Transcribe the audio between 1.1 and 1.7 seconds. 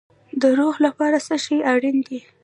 څه شی